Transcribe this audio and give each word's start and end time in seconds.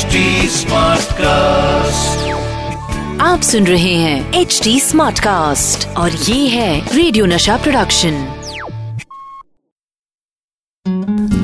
HD 0.00 0.20
Smartcast. 0.48 2.20
आप 3.20 3.40
सुन 3.42 3.66
रहे 3.66 3.94
हैं 3.94 4.32
एच 4.34 4.60
डी 4.64 4.80
स्मार्ट 4.80 5.18
कास्ट 5.18 5.86
और 5.96 6.10
ये 6.12 6.48
है 6.48 6.96
रेडियो 6.96 7.26
नशा 7.26 7.56
प्रोडक्शन 7.56 8.12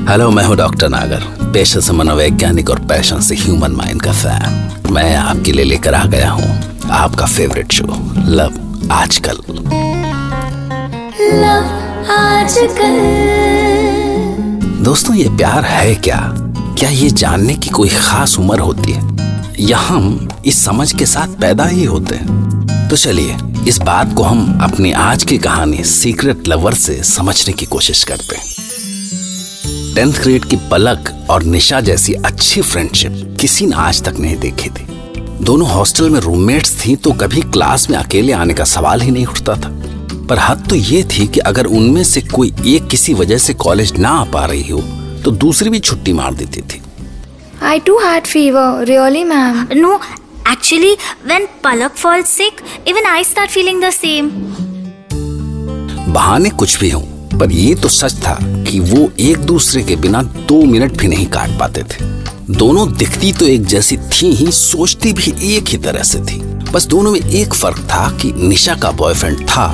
हेलो 0.09 0.29
मैं 0.31 0.43
हूँ 0.43 0.55
डॉक्टर 0.57 0.89
नागर 0.89 1.23
पेशे 1.53 1.81
से 1.81 1.93
मनोवैज्ञानिक 1.93 2.69
और 2.69 2.79
पैशन 2.79 3.19
से 3.19 3.35
ह्यूमन 3.35 3.71
माइंड 3.71 4.01
का 4.01 4.11
फ़ैन 4.11 4.93
मैं 4.93 5.15
आपके 5.15 5.51
लिए 5.51 5.65
लेकर 5.65 5.93
आ 5.93 6.03
गया 6.05 6.31
हूँ 6.31 6.49
आपका 6.91 7.25
favourite 7.25 7.71
show 7.71 7.85
love 8.17 8.89
Aajkal. 8.91 9.43
Love 11.43 12.11
Aajkal. 12.11 12.99
दोस्तों 14.83 15.15
ये 15.15 15.29
प्यार 15.29 15.65
है 15.65 15.95
क्या? 15.95 16.46
क्या 16.79 16.89
ये 16.89 17.09
जानने 17.09 17.55
की 17.55 17.69
कोई 17.69 17.89
खास 17.89 18.39
उम्र 18.39 18.59
होती 18.59 18.91
है? 18.91 19.01
या 19.59 19.77
हम 19.77 20.29
इस 20.45 20.65
समझ 20.65 20.93
के 20.93 21.05
साथ 21.05 21.27
पैदा 21.27 21.65
ही 21.65 21.83
होते 21.83 22.15
हैं? 22.15 22.89
तो 22.89 22.95
चलिए, 22.95 23.37
इस 23.67 23.77
बात 23.77 24.13
को 24.13 24.23
हम 24.23 24.59
अपनी 24.61 24.91
आज 24.91 25.23
की 25.23 25.37
कहानी 25.37 25.83
सीक्रेट 25.83 26.47
लवर 26.47 26.73
से 26.73 27.03
समझने 27.03 27.53
की 27.53 27.65
कोशिश 27.65 28.03
करते 28.03 28.35
हैं। 28.35 28.45
टेंथ 29.95 30.13
ग्रेड 30.13 30.45
की 30.45 30.55
पलक 30.55 31.27
और 31.29 31.43
निशा 31.43 31.81
जैसी 31.81 32.13
अच्छी 32.13 32.61
फ्रेंडशिप 32.61 33.37
किसी 33.41 33.65
ने 33.65 33.75
आज 33.75 34.03
तक 34.03 34.19
नहीं 34.19 34.37
देखी 34.37 34.69
थी। 34.69 34.87
दोनों 35.43 35.69
हॉस्टल 35.69 36.09
में 36.09 36.19
रूममेट्स 36.19 36.85
थी 36.85 36.95
तो 36.95 37.11
कभी 37.11 37.41
क्लास 37.41 37.89
में 37.89 37.97
अकेले 37.97 38.33
आने 38.33 38.53
का 38.53 38.63
सवाल 38.63 39.01
ही 39.01 39.11
नहीं 39.11 39.25
उठता 39.25 39.55
था। 39.55 39.69
पर 40.29 40.39
हद 40.39 40.63
तो 40.69 40.75
ये 40.75 41.03
थी 41.03 41.27
कि 41.27 41.39
अगर 41.39 41.65
उनमें 41.65 42.03
से 42.03 42.21
कोई 42.21 42.53
एक 42.65 42.87
किसी 42.87 43.13
वजह 43.13 43.37
से 43.37 43.53
कॉलेज 43.53 43.99
ना 43.99 44.09
आ 44.09 44.23
पा 44.23 44.45
रही 44.45 44.69
हो 44.71 44.83
तो 45.27 45.31
दूसरी 45.33 45.69
भी 45.69 45.79
छुट्टी 45.79 46.11
मार 46.13 46.33
देती 46.33 46.61
थी 46.63 46.81
I 47.69 47.79
too 47.79 47.95
had 48.01 48.27
fever, 48.27 48.65
really, 48.87 49.23
ma'am. 49.25 49.57
No, 49.75 49.89
actually, 50.45 50.91
when 51.31 51.47
Palak 51.63 51.97
falls 52.01 52.29
sick, 52.31 52.61
even 52.85 53.09
I 53.09 53.23
start 53.23 53.55
feeling 53.55 53.81
the 53.81 53.91
same. 53.91 54.29
बहाने 56.13 56.49
कुछ 56.61 56.79
भी 56.79 56.89
हों 56.89 57.01
पर 57.39 57.51
ये 57.51 57.75
तो 57.75 57.89
सच 57.89 58.15
था 58.25 58.37
कि 58.69 58.79
वो 58.91 59.09
एक 59.21 59.45
दूसरे 59.45 59.83
के 59.83 59.95
बिना 60.05 60.21
दो 60.23 60.61
मिनट 60.65 60.97
भी 60.97 61.07
नहीं 61.07 61.27
काट 61.35 61.59
पाते 61.59 61.83
थे 61.83 62.09
दोनों 62.53 62.87
दिखती 62.97 63.33
तो 63.39 63.47
एक 63.47 63.65
जैसी 63.67 63.97
थी 63.97 64.33
ही 64.35 64.51
सोचती 64.53 65.13
भी 65.13 65.33
एक 65.55 65.69
ही 65.69 65.77
तरह 65.87 66.03
से 66.13 66.19
थी 66.31 66.41
बस 66.73 66.85
दोनों 66.95 67.11
में 67.11 67.19
एक 67.19 67.53
फ़र्क 67.53 67.87
था 67.91 68.09
कि 68.21 68.33
निशा 68.47 68.75
का 68.83 68.91
बॉयफ्रेंड 69.03 69.47
था 69.49 69.67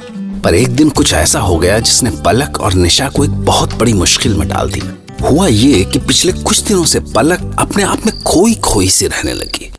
पर 0.45 0.55
एक 0.55 0.69
दिन 0.69 0.91
कुछ 0.91 1.13
ऐसा 1.13 1.41
हो 1.41 1.57
गया 1.57 1.79
जिसने 1.79 2.11
पलक 2.11 2.61
और 2.61 2.73
निशा 2.73 3.09
को 3.09 3.25
एक 3.25 3.31
बहुत 3.31 3.75
बड़ी 3.75 3.93
मुश्किल 3.93 4.35
में 4.35 4.49
डाल 4.49 4.71
दी 4.71 4.83
हुआ 5.23 5.47
ये 5.47 5.85
कि 5.85 5.99
पिछले 5.99 6.33
कुछ 6.33 6.59
दिनों 6.59 6.85
से 6.85 7.01
पलक 7.01 7.57
अपने 7.59 7.83
आप 7.83 8.07
में 8.07 8.23
खोई 8.23 8.55
खोई 8.55 8.89
सी 8.89 9.07
रहने 9.07 9.33
लगी। 9.33 9.73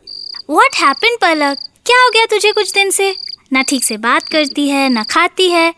What 0.50 0.74
happened, 0.74 1.18
Palak? 1.22 1.56
क्या 1.86 2.02
हो 2.04 2.10
गया 2.10 2.24
तुझे 2.24 2.52
कुछ 2.52 2.72
दिन 2.72 2.90
से? 2.90 3.16
ना 3.52 3.62
ठीक 3.62 3.84
से 3.84 3.96
बात 3.96 4.28
करती 4.28 4.68
है 4.68 4.88
ना 4.88 5.02
खाती 5.02 5.50
है। 5.50 5.74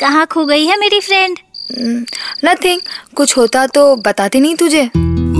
कहाँ 0.00 0.26
खो 0.26 0.46
गई 0.46 0.66
है 0.66 0.80
मेरी 0.80 1.00
फ्रेंड 1.00 1.38
Nothing. 2.44 2.80
कुछ 3.14 3.36
होता 3.36 3.66
तो 3.66 3.96
बताती 3.96 4.40
नहीं 4.40 4.56
तुझे। 4.56 4.90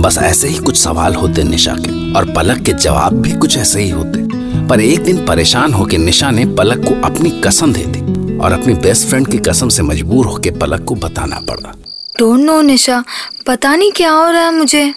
बस 0.01 0.17
ऐसे 0.17 0.47
ही 0.47 0.57
कुछ 0.57 0.77
सवाल 0.77 1.15
होते 1.15 1.43
निशा 1.43 1.75
के 1.79 2.13
और 2.13 2.33
पलक 2.33 2.61
के 2.65 2.73
जवाब 2.73 3.13
भी 3.13 3.31
कुछ 3.31 3.57
ऐसे 3.57 3.81
ही 3.81 3.89
होते। 3.89 4.19
पर 4.67 4.81
एक 4.81 5.03
दिन 5.03 5.25
परेशान 5.25 5.73
होकर 5.73 5.97
निशा 5.97 6.31
ने 6.31 6.45
पलक 6.45 6.77
को 6.77 7.05
अपनी 7.05 7.29
कसम 7.29 7.73
दे 7.73 7.83
दी 7.87 8.37
और 8.37 8.51
अपनी 8.51 8.73
बेस्ट 8.73 9.07
फ्रेंड 9.07 9.27
की 9.27 9.37
कसम 9.37 9.69
से 9.69 9.83
मजबूर 9.83 10.25
होकर 10.25 10.57
पलक 10.57 10.83
को 10.83 10.95
बताना 10.95 11.39
पड़ा। 11.39 11.75
Don't 12.19 12.39
know 12.39 12.61
Nisha. 12.61 13.03
पता 13.47 13.75
नहीं 13.75 13.91
क्या 13.91 14.11
हो 14.11 14.31
रहा 14.31 14.45
है 14.45 14.53
मुझे। 14.53 14.93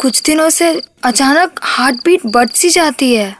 कुछ 0.00 0.22
दिनों 0.22 0.50
से 0.50 0.82
अचानक 1.02 1.60
हार्ट 1.62 1.96
बीट 2.04 2.20
बढ़ 2.26 2.48
सी 2.48 2.70
जाती 2.70 3.14
है। 3.14 3.36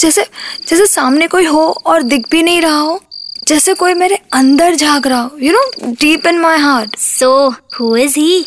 जैसे 0.00 0.26
जैसे 0.68 0.86
सामने 0.86 1.26
कोई 1.26 1.44
हो 1.44 1.68
और 1.86 2.02
दिख 2.02 2.26
भी 2.30 2.42
नहीं 2.42 2.62
रहा 2.62 2.80
हो। 2.80 3.02
जैसे 3.48 3.72
कोई 3.74 3.94
मेरे 3.94 4.18
अंदर 4.32 4.74
झाँक 4.74 5.06
रहा 5.06 5.20
हो 5.20 5.38
you 5.42 5.52
know 5.52 5.92
deep 6.00 6.26
in 6.26 6.38
my 6.38 6.58
heart 6.58 6.96
so 6.96 7.28
who 7.74 7.96
is 7.96 8.18
he 8.18 8.44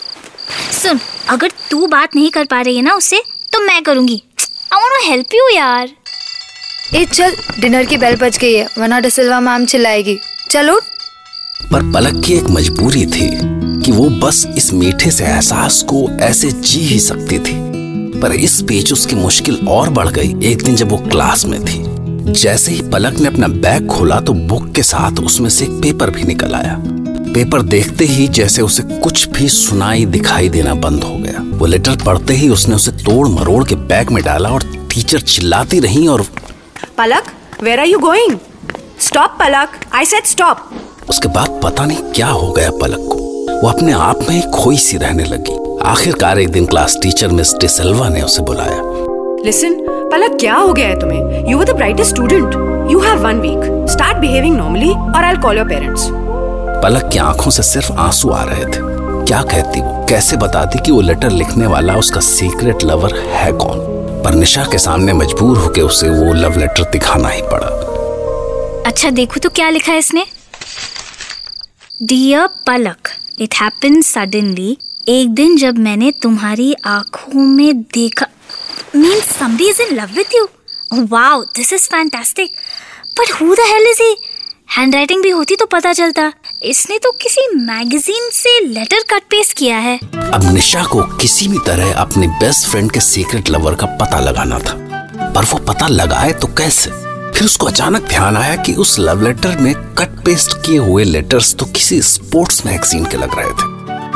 सुन 0.82 1.00
अगर 1.30 1.52
तू 1.72 1.88
बात 1.88 2.16
नहीं 2.16 2.30
कर 2.30 2.46
पा 2.46 2.62
रही 2.62 2.76
है 2.76 2.82
ना 2.82 2.94
उससे 2.94 3.22
तो 3.54 3.60
मैं 3.60 3.82
करूँगी। 3.84 4.22
I 4.74 4.80
want 4.80 4.94
to 4.94 5.10
help 5.10 5.34
you 5.34 5.48
यार। 5.56 5.90
ए 6.96 7.06
चल 7.06 7.36
डिनर 7.60 7.86
की 7.86 7.98
बेल 7.98 8.16
बज 8.16 8.38
गई 8.38 8.54
है 8.54 8.68
वरना 8.78 9.00
डिसिल्वा 9.00 9.40
मैम 9.40 9.66
चिल्लाएगी। 9.66 10.18
चल 10.50 10.70
उठ। 10.70 10.84
पर 11.64 11.92
पलक 11.94 12.24
की 12.26 12.34
एक 12.34 12.50
मजबूरी 12.50 13.06
थी 13.06 13.30
कि 13.86 13.92
वो 13.92 14.10
बस 14.20 14.46
इस 14.58 14.74
मीठे 14.74 15.12
से 15.12 15.24
एहसास 15.24 15.82
को 15.84 16.08
ऐसे 16.22 16.52
जी 16.52 16.80
ही 16.80 17.00
सकती 17.00 17.40
थी। 17.40 17.56
पर 18.22 18.34
इस 18.34 18.62
बीच 18.62 18.94
उसकी 18.94 19.16
मुश्किल 19.16 19.68
और 19.68 19.90
बढ़ 19.90 20.10
गई 20.10 20.52
एक 20.52 20.64
दिन 20.64 20.76
जब 20.76 20.90
वो 20.90 20.98
क्लास 21.10 21.46
में 21.46 21.64
थी। 21.66 21.91
जैसे 22.26 22.72
ही 22.72 22.82
पलक 22.82 23.20
ने 23.20 23.28
अपना 23.28 23.48
बैग 23.48 23.88
खोला 23.88 24.20
तो 24.20 24.34
बुक 24.34 24.72
के 24.72 24.84
साथ 24.84 25.20
उसमें 25.20 25.50
से 25.50 25.66
एक 25.66 25.72
पेपर 25.72 26.10
भी 26.10 26.24
निकल 26.24 26.54
आया। 26.54 26.78
पेपर 27.34 27.62
देखते 27.62 28.06
ही 28.06 28.28
जैसे 28.28 28.62
उसे 28.62 28.84
कुछ 28.84 29.28
भी 29.30 29.50
सुनाई 29.50 30.06
दिखाई 30.06 30.50
देना 30.50 30.74
बंद 30.74 31.04
हो 31.04 31.16
गया। 31.16 31.58
वो 31.58 31.66
लेटर 31.66 31.96
पढ़ते 31.96 32.34
ही 32.34 32.50
उसने 32.50 32.76
उसे 32.76 32.92
तोड़ 32.92 33.28
मरोड़ 33.28 33.64
के 33.66 33.76
बैग 33.76 34.10
में 34.10 34.24
डाला 34.24 34.50
और 34.50 34.64
टीचर 34.94 35.22
चिल्लाती 35.22 35.80
रही 35.80 36.08
और 36.08 36.22
Palak 36.98 37.24
where 37.64 37.80
are 37.80 37.88
you 37.88 38.00
going 38.00 38.38
stop 39.00 39.32
Palak. 39.40 39.70
I 39.94 40.06
said 40.06 40.32
stop. 40.32 40.56
उसके 41.10 41.28
बाद 41.28 41.60
पता 41.64 41.86
नहीं 41.86 41.98
क्या 41.98 42.28
हो 42.28 42.52
गया 42.52 42.72
पलक 42.72 43.00
को। 43.00 43.32
वो 43.62 43.70
अपने 43.70 43.92
आप 43.92 44.20
में 44.22 44.36
ही 44.36 44.42
खोई 44.52 44.78
सी 44.78 44.98
रहने 44.98 45.24
लगी। 45.24 45.80
आखिरकार 45.82 46.40
एक 46.40 46.50
दिन 46.50 46.66
क्लास 46.66 46.98
टीचर 47.02 47.28
मिस 47.28 47.54
डिसल्वा 47.54 48.10
ने 48.10 48.22
उसे 48.22 48.42
बुलाया। 48.42 48.92
Listen, 49.46 49.81
Palak, 50.12 50.40
क्या 50.40 50.56
हो 50.56 50.72
गया 50.74 50.88
है 50.88 51.00
तुम्हें? 51.00 51.46
You 51.50 51.58
were 51.60 51.66
the 51.68 51.76
brightest 51.76 52.14
student. 52.16 52.56
You 52.92 53.02
have 53.02 53.22
one 53.26 53.38
week. 53.44 53.62
Start 53.92 54.18
behaving 54.24 54.56
normally 54.58 54.90
or 55.18 55.22
I'll 55.28 55.40
call 55.46 55.60
your 55.60 55.68
parents. 55.70 56.08
पलक 56.84 57.10
की 57.14 57.18
आँखों 57.20 57.52
से 57.52 57.64
सिर्फ़ 57.64 57.92
आँसू 58.06 58.30
आ 58.32 58.44
रहे 58.44 58.66
थे 58.66 58.80
क्या 59.26 59.42
कहती 59.52 59.82
वो 59.82 60.06
कैसे 60.10 60.38
बताती 60.38 60.80
कि 60.86 60.92
वो 60.92 61.02
लेटर 61.02 61.32
लिखने 61.32 61.68
वाला 61.74 61.96
उसका 61.98 62.20
सीक्रेट 62.28 62.84
लवर 62.84 63.16
है 63.34 63.52
कौन 63.64 63.80
पर 64.24 64.36
निशा 64.36 64.66
के 64.72 64.78
सामने 64.86 65.14
मजबूर 65.14 65.58
होकर 65.58 65.82
उसे 65.82 66.10
वो 66.10 66.34
लव 66.34 66.60
लेटर 66.60 66.90
दिखाना 66.92 67.30
ही 67.30 67.42
पड़ा 67.54 67.70
अच्छा 68.90 69.10
देखो 69.20 69.40
तो 69.40 69.50
क्या 69.60 69.70
लिखा 69.70 69.92
है 69.92 70.00
इसने 70.00 70.26
dear 72.00 72.48
Palak 72.68 73.10
it 73.42 73.56
happen 73.62 74.02
suddenly 74.12 74.78
एक 75.10 75.34
दिन 75.36 75.58
जब 75.58 75.78
मैंने 75.88 76.12
तुम्हारी 76.24 76.74
आँखों 76.88 77.46
में 77.46 77.82
देखा 77.94 78.26
mean 78.96 79.20
somebody 79.22 79.68
is 79.70 79.82
in 79.82 79.96
love 79.96 80.10
with 80.16 80.34
you 80.36 80.48
wow 81.10 81.42
this 81.58 81.72
is 81.74 81.88
fantastic 81.90 82.52
but 83.20 83.32
who 83.34 83.56
the 83.56 83.68
hell 83.68 83.88
is 83.90 84.02
he 84.04 84.16
handwriting 84.78 85.24
भी 85.24 85.30
होती 85.30 85.56
तो 85.56 85.66
पता 85.66 85.94
चलता। 85.94 86.32
इसने 86.64 86.98
तो 86.98 87.12
किसी 87.22 87.48
मैगजीन 87.56 88.30
से 88.34 88.60
लेटर 88.66 89.04
कट 89.10 89.24
पेस्ट 89.32 89.58
किया 89.58 89.78
है। 89.78 89.98
अब 90.34 90.52
निशा 90.54 90.84
को 90.84 91.04
किसी 91.18 91.48
भी 91.48 91.60
तरह 91.66 91.94
अपने 91.94 92.28
बेस्ट 92.42 92.68
फ्रेंड 92.70 92.92
के 92.92 93.00
सीक्रेट 93.00 93.50
लवर 93.50 93.76
का 93.76 93.86
पता 94.02 94.20
लगाना 94.20 94.60
था। 94.60 94.76
पर 95.36 95.46
वो 95.46 95.60
पता 95.66 95.88
लगाए 95.88 96.34
तो 96.34 96.48
कैसे? 96.58 96.90
फिर 97.32 97.44
उसको 97.46 97.66
अचानक 97.66 98.08
ध्यान 98.10 98.38
आया 98.38 98.56
कि 98.56 98.74
उस 98.76 98.98
लव 99.00 99.22
लेटर 99.22 99.58
में 99.58 99.74
कट 100.00 100.24
पेस्ट 100.26 100.58
किए 100.66 100.78
हुए 100.80 101.04
लेटर्स 101.04 101.56
तो 101.56 101.66
किसी 101.66 102.02
स्पोर्ट्स 102.02 102.66
मैगजीन 102.66 103.06
के 103.06 103.18
लग 103.18 103.40
रहे 103.40 103.52
थे। 103.52 103.71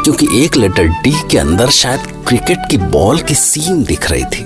क्योंकि 0.05 0.27
एक 0.45 0.55
लेटर 0.55 0.88
डी 0.88 1.11
के 1.31 1.38
अंदर 1.38 1.69
शायद 1.69 1.99
क्रिकेट 2.27 2.57
की 2.71 2.77
बॉल 2.77 3.19
की 3.19 3.35
सीन 3.35 3.83
दिख 3.83 4.11
रही 4.11 4.23
थी। 4.23 4.43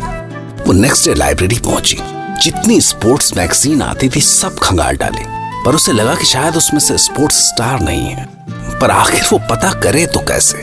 वो 0.63 0.71
नेक्स्ट 0.71 1.07
डे 1.07 1.13
लाइब्रेरी 1.13 1.59
पहुँची। 1.59 1.97
जितनी 2.43 2.81
स्पोर्ट्स 2.81 3.37
मैगजीन 3.37 3.81
आती 3.81 4.09
थी, 4.09 4.21
सब 4.21 4.59
खंगाल 4.59 4.97
डाली। 4.97 5.23
पर 5.65 5.75
उसे 5.75 5.91
लगा 5.91 6.15
कि 6.15 6.25
शायद 6.25 6.55
उसमें 6.55 6.79
से 6.79 6.97
स्पोर्ट्स 6.97 7.35
स्टार 7.35 7.79
नहीं 7.79 8.07
है। 8.07 8.29
पर 8.49 8.91
आखिर 8.91 9.21
वो 9.33 9.39
पता 9.39 9.73
करे 9.73 10.05
तो 10.05 10.19
कैसे? 10.19 10.57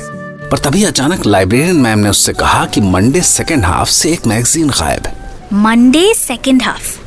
पर 0.49 0.59
तभी 0.59 0.85
अचानक 0.85 1.26
लाइब्रेरियन 1.26 1.76
मैम 1.76 1.99
ने 1.99 2.09
उससे 2.09 2.32
कहा 2.32 2.65
कि 2.65 2.81
मंडे 2.81 3.21
सेकेंड 3.21 3.65
हाफ़ 3.65 3.91
से 3.91 4.12
एक 4.12 4.26
मैगजीन 4.26 4.69
गायब 4.69 5.06
है। 5.06 5.15
Monday 5.53 6.15
second 6.15 6.62
half 6.62 6.99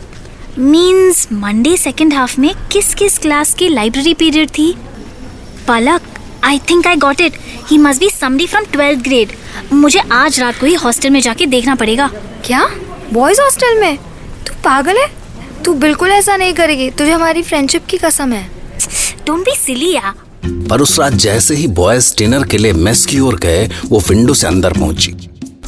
means 0.59 1.27
Monday 1.33 1.77
second 1.77 2.13
half 2.13 2.41
में 2.41 2.55
किस 2.71 2.95
किस 2.95 3.17
क्लास 3.17 3.53
की 3.53 3.69
लाइब्रेरी 3.69 4.13
पीरियड 4.13 4.49
थी? 4.49 4.75
Palak 5.67 6.01
I 6.43 6.59
think 6.59 6.87
I 6.87 6.95
got 6.95 7.21
it 7.21 7.33
he 7.69 7.77
must 7.77 7.99
be 7.99 8.09
somebody 8.09 8.45
from 8.47 8.63
twelfth 8.63 9.03
grade 9.03 9.31
मुझे 9.73 9.99
आज 10.11 10.39
रात 10.39 10.59
को 10.59 10.65
ही 10.65 10.73
हॉस्टल 10.73 11.09
में 11.09 11.19
जाके 11.21 11.45
देखना 11.45 11.75
पड़ेगा। 11.75 12.07
क्या? 12.45 12.63
बॉयज़ 13.13 13.41
हॉस्टल 13.41 13.79
में? 13.79 13.97
तू 14.47 14.53
पागल 14.63 14.97
है? 14.97 15.07
तू 15.65 15.73
बिल्कुल 15.73 16.09
ऐसा 16.09 16.37
नहीं 16.37 16.53
करेगी। 16.53 16.89
तुझे 16.89 17.11
हमारी 17.11 17.43
फ्रेंडशिप 17.43 17.85
की 17.85 17.97
कसम 17.97 18.33
है। 18.33 18.43
डोंट 19.25 19.45
बी 19.45 19.55
सिली 19.55 19.93
या 19.93 20.13
पर 20.69 20.81
उस 20.81 20.97
रात 20.99 21.13
जैसे 21.13 21.55
ही 21.55 21.67
बॉयज़ 21.67 22.13
डिनर 22.17 22.43
के 22.43 22.57
लिए 22.57 22.73
मेस 22.73 23.05
की 23.05 23.19
ओर 23.19 23.35
गए 23.35 23.69
वो 23.85 23.99
विंडो 23.99 24.33
से 24.33 24.47
अंदर 24.47 24.73
पहुँची। 24.73 25.11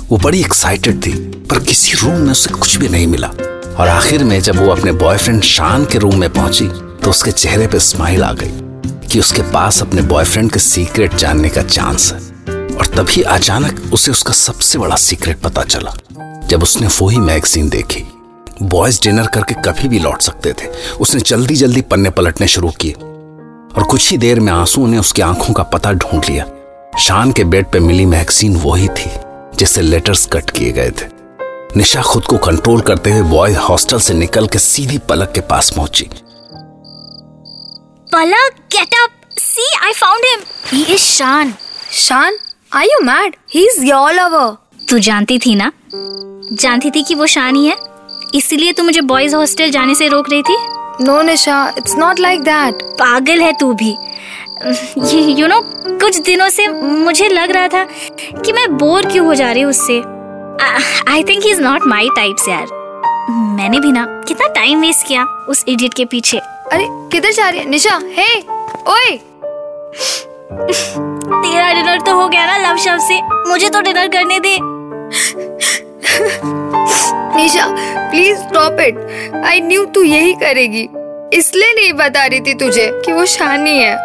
वो 0.09 0.17
बड़ी 0.17 0.39
एक्साइटेड 0.39 1.05
थी 1.05 1.11
पर 1.49 1.59
किसी 1.59 1.93
रूम 1.97 2.15
में 2.15 2.31
उसे 2.31 2.53
कुछ 2.53 2.75
भी 2.77 2.89
नहीं 2.89 3.07
मिला। 3.07 3.27
और 3.27 3.87
आखिर 3.87 4.23
में 4.23 4.39
जब 4.41 4.59
वो 4.59 4.71
अपने 4.71 4.91
बॉयफ्रेंड 4.91 5.41
शान 5.43 5.85
के 5.85 5.99
रूम 5.99 6.19
में 6.19 6.29
पहुँची 6.29 6.67
तो 7.03 7.09
उसके 7.09 7.31
चेहरे 7.31 7.67
पे 7.67 7.79
स्माइल 7.81 8.23
आ 8.23 8.33
गई। 8.33 8.70
कि 9.11 9.19
उसके 9.19 9.41
पास 9.41 9.81
अपने 9.81 10.01
बॉयफ्रेंड 10.01 10.51
के 10.51 10.59
सीक्रेट 10.59 11.15
जानने 11.15 11.49
का 11.49 11.61
चांस 11.61 12.13
है। 12.13 12.19
और 12.75 12.85
तभी 12.85 13.21
अचानक 13.21 13.89
उसे 13.93 14.11
उसका 14.11 14.33
सबसे 14.33 14.77
बड़ा 14.79 14.95
सीक्रेट 14.95 15.39
पता 15.39 15.63
चला, 15.63 15.93
जब 16.47 16.63
उसने 16.63 16.87
वो 16.87 17.09
ही 17.09 17.17
मैगजीन 17.17 17.69
देखी। 17.69 18.03
बॉयज़ 18.63 19.01
डिनर 19.01 19.27
करके 19.27 19.53
कभी 19.53 19.87
भी 19.87 19.99
लौट 19.99 20.21
सकते 20.21 20.53
थे। 20.53 20.67
उसने 21.01 21.21
जल्दी 21.21 21.55
जल्दी 21.55 21.81
पन्ने 21.81 22.09
पलटने 22.09 22.47
शुरू 22.47 22.69
किए। 22.69 22.91
और 22.91 23.83
कुछ 23.89 24.11
ही 24.11 24.17
देर 24.17 24.39
में 24.39 24.53
आँसू 24.53 24.87
ने 24.87 24.97
उसकी 24.97 25.21
आँखों 25.21 25.53
का 25.53 25.63
पता 25.63 25.93
ढूंढ 25.93 26.25
लिया। 26.25 26.45
शान 26.99 27.31
के 27.31 27.43
बेड 27.43 27.71
पे 27.71 27.79
मिली 27.79 28.05
मैगजीन 28.05 28.55
वही 28.55 28.87
थी 28.87 29.09
जिससे 29.57 29.81
लेटर्स 29.81 30.25
कट 30.25 30.49
किए 30.49 30.71
गए 30.71 30.89
थे। 30.89 31.05
निशा 31.77 32.01
खुद 32.01 32.25
को 32.25 32.37
कंट्रोल 32.37 32.81
करते 32.81 33.11
हुए 33.11 33.29
बॉयज़ 33.29 33.57
हॉस्टल 33.57 33.99
से 33.99 34.13
निकल 34.13 34.47
के 34.47 34.59
सीधी 34.59 34.97
पलक 34.97 35.31
के 35.31 35.41
पास 35.41 35.69
पहुँची। 35.69 36.09
Get 38.15 38.93
up 39.03 39.09
see 39.39 39.65
I 39.83 39.93
found 39.93 40.25
him 40.25 40.39
he 40.71 40.83
is 40.83 41.01
Shaan 41.01 41.53
Shaan 41.91 42.37
are 42.75 42.83
you 42.83 42.99
mad 43.05 43.35
he 43.53 43.63
is 43.65 43.85
your 43.85 44.13
lover 44.13 44.57
तू 44.89 44.99
जानती 44.99 45.39
थी 45.39 45.55
ना? 45.55 45.71
जानती 46.53 46.91
थी 46.91 47.03
कि 47.03 47.15
वो 47.15 47.27
शान 47.27 47.55
ही 47.55 47.67
है? 47.67 47.75
इसीलिए 48.35 48.73
तू 48.73 48.83
मुझे 48.83 49.01
बॉयज़ 49.01 49.35
हॉस्टल 49.35 49.69
जाने 49.71 49.95
से 49.95 50.07
रोक 50.07 50.29
रही 50.31 50.41
थी? 50.41 50.57
No 51.01 51.21
Nisha 51.21 51.73
it's 51.77 51.95
not 51.95 52.19
like 52.19 52.41
that 52.41 52.83
पागल 52.83 53.41
है 53.41 53.53
तू 53.59 53.73
भी। 53.73 53.91
यू 55.41 55.47
नो 55.47 55.61
कुछ 55.99 56.17
दिनों 56.17 56.49
से 56.49 56.67
मुझे 56.67 57.29
लग 57.29 57.51
रहा 57.51 57.67
था 57.67 57.83
कि 58.45 58.51
मैं 58.51 58.77
बोर 58.77 59.05
क्यों 59.05 59.25
हो 59.25 59.35
जा 59.35 59.51
रही 59.51 59.61
हूँ 59.61 59.69
उससे। 59.69 59.99
I 61.11 61.23
think 61.23 61.43
he 61.43 61.51
is 61.51 61.61
not 61.61 61.87
my 61.87 62.09
type 62.09 62.35
यार। 62.49 62.67
मैंने 63.31 63.79
भी 63.79 63.91
ना 63.91 64.05
कितना 64.27 64.47
टाइम 64.47 64.81
वेस्ट 64.81 65.07
किया 65.07 65.25
उस 65.49 65.65
इडियट 65.67 65.93
के 65.93 66.05
पीछे। 66.05 66.39
अरे 66.71 66.85
किधर 67.11 67.31
जा 67.31 67.49
रही 67.49 67.59
है? 67.59 67.69
निशा 67.69 67.99
हे 68.17 68.27
ओए। 68.91 69.17
तेरा 71.33 71.73
डिनर 71.73 72.01
तो 72.05 72.13
हो 72.15 72.27
गया 72.27 72.45
ना 72.45 72.57
लव 72.57 72.77
शव 72.77 72.97
से। 72.99 73.19
मुझे 73.49 73.69
तो 73.69 73.81
डिनर 73.81 74.07
करने 74.07 74.39
दे। 74.39 74.57
Nisha 77.35 77.65
please 78.11 78.37
stop 78.39 78.79
it 78.81 79.43
I 79.45 79.59
knew 79.61 79.85
तू 79.85 80.03
यही 80.03 80.33
करेगी। 80.33 80.87
इसलिए 81.33 81.73
नहीं 81.73 81.93
बता 81.93 82.25
रही 82.25 82.39
थी 82.39 82.53
तुझे 82.53 82.89
कि 83.05 83.11
वो 83.11 83.25
शानी 83.25 83.77
है। 83.79 83.95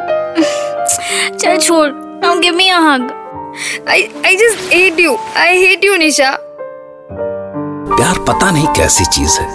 चल 1.36 1.56
छोड़ 1.56 1.88
now 1.94 2.38
give 2.40 2.54
me 2.54 2.68
a 2.68 2.78
hug 2.80 3.08
I 3.90 4.08
I 4.26 4.36
just 4.36 4.72
hate 4.72 5.00
you 5.00 5.18
I 5.36 5.64
hate 5.64 5.84
you 5.84 5.96
Nisha. 5.96 6.36
प्यार 7.96 8.24
पता 8.24 8.50
नहीं 8.50 8.66
कैसी 8.76 9.04
चीज़ 9.04 9.40
है 9.40 9.48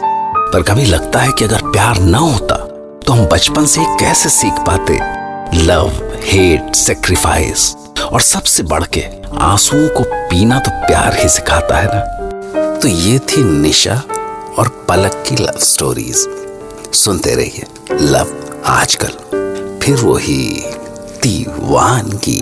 पर 0.53 0.61
कभी 0.63 0.85
लगता 0.85 1.19
है 1.19 1.31
कि 1.31 1.43
अगर 1.43 1.71
प्यार 1.71 1.99
न 1.99 2.15
होता 2.15 2.67
तो 3.11 3.15
हम 3.15 3.25
बचपन 3.25 3.65
से 3.65 3.81
कैसे 3.83 4.29
सीख 4.29 4.53
पाते? 4.53 4.93
लव 5.63 5.87
हेट 6.23 6.75
सेक्रीफाइस 6.75 7.75
और 8.11 8.21
सबसे 8.21 8.63
बढ़ 8.63 8.83
के, 8.83 9.01
आंसुओं 9.37 9.87
को 9.87 10.03
पीना 10.03 10.59
तो 10.59 10.71
प्यार 10.71 11.17
ही 11.19 11.29
सिखाता 11.29 11.77
है 11.77 11.87
ना? 11.87 11.99
तो 12.77 12.87
ये 12.87 13.19
थी 13.19 13.43
निशा 13.43 13.95
और 14.59 14.85
पलक 14.89 15.23
की 15.29 15.35
लव 15.35 15.59
स्टोरीज 15.59 16.27
सुनते 16.93 17.35
रहिए 17.35 17.65
लव 17.91 18.33
आजकल। 18.65 19.11
फिर 19.83 19.95
वही 19.95 20.65
दीवानगी। 21.23 22.41